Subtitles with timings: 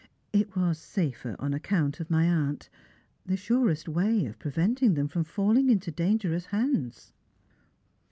[0.33, 2.71] "It was safer on account of my aunt.
[3.27, 7.13] The surest way of preventing them from falling into dangerous hands."